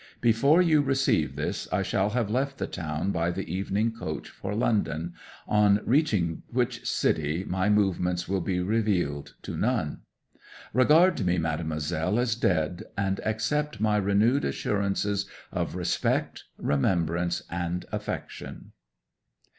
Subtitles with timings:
[0.19, 4.55] Before you receive this I shall have left the town by the evening coach for
[4.55, 5.13] London,
[5.47, 9.99] on reaching which city my movements will be revealed to none.
[10.73, 18.71] "Regard me, Mademoiselle, as dead, and accept my renewed assurances of respect, remembrance, and affection."